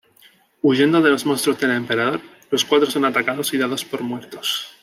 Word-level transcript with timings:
Huyendo 0.63 0.99
de 1.03 1.11
los 1.11 1.27
monstruos 1.27 1.59
del 1.59 1.73
emperador, 1.73 2.19
los 2.49 2.65
cuatro 2.65 2.89
son 2.89 3.05
atacados 3.05 3.53
y 3.53 3.59
dados 3.59 3.85
por 3.85 4.01
muertos. 4.01 4.65